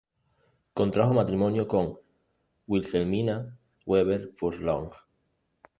Contrajo 0.73 1.13
matrimonio 1.13 1.67
con 1.67 1.99
Wilhelmina 2.65 3.55
Weber 3.85 4.31
Furlong. 4.35 4.89